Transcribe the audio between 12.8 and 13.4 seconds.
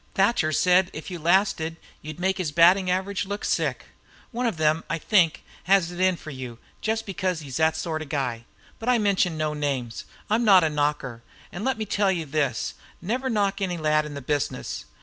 never